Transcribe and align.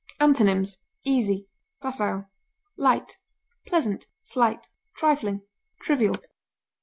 Antonyms: 0.19 0.79
easy, 1.05 1.47
facile, 1.79 2.25
light, 2.75 3.19
pleasant, 3.67 4.07
slight, 4.19 4.67
trifling, 4.95 5.43
trivial. 5.79 6.15